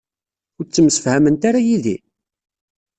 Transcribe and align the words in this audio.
Ur 0.57 0.65
ttemsefhament 0.65 1.43
ara 1.49 1.65
yid-i? 1.67 1.97